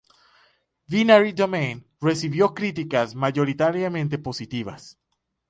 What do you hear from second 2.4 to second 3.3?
críticas